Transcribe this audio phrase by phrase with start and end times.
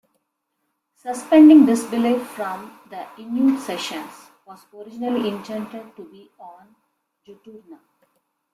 [0.95, 6.75] "Suspending Disbelief", from "The Inuit Sessions", was originally intended to be on
[7.23, 7.77] "Juturna".